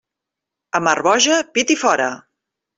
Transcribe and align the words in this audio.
A 0.79 0.81
mar 0.87 0.95
boja, 1.09 1.37
pit 1.59 1.77
i 1.77 1.79
fora. 1.85 2.11